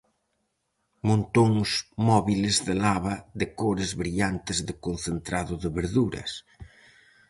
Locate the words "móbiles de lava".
2.07-3.15